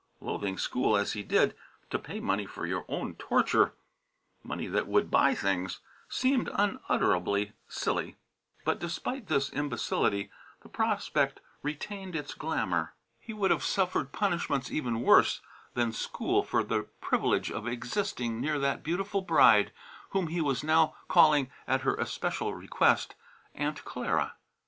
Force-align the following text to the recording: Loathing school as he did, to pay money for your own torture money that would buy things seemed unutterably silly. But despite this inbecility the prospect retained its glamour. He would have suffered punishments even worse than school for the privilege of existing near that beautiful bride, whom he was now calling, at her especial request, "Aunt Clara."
Loathing 0.19 0.57
school 0.57 0.97
as 0.97 1.13
he 1.13 1.21
did, 1.21 1.55
to 1.91 1.99
pay 1.99 2.19
money 2.19 2.47
for 2.47 2.65
your 2.65 2.85
own 2.87 3.13
torture 3.17 3.75
money 4.41 4.65
that 4.65 4.87
would 4.87 5.11
buy 5.11 5.35
things 5.35 5.79
seemed 6.09 6.49
unutterably 6.55 7.53
silly. 7.69 8.15
But 8.65 8.79
despite 8.79 9.27
this 9.27 9.51
inbecility 9.51 10.31
the 10.63 10.69
prospect 10.69 11.39
retained 11.61 12.15
its 12.15 12.33
glamour. 12.33 12.95
He 13.19 13.31
would 13.31 13.51
have 13.51 13.63
suffered 13.63 14.11
punishments 14.11 14.71
even 14.71 15.01
worse 15.03 15.39
than 15.75 15.91
school 15.91 16.41
for 16.41 16.63
the 16.63 16.87
privilege 16.99 17.51
of 17.51 17.67
existing 17.67 18.41
near 18.41 18.57
that 18.57 18.81
beautiful 18.81 19.21
bride, 19.21 19.71
whom 20.09 20.29
he 20.29 20.41
was 20.41 20.63
now 20.63 20.95
calling, 21.09 21.51
at 21.67 21.81
her 21.81 21.93
especial 21.93 22.55
request, 22.55 23.13
"Aunt 23.53 23.85
Clara." 23.85 24.33